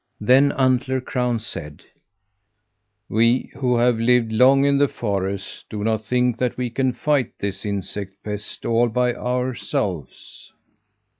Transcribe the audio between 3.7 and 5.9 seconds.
have lived long in the forest do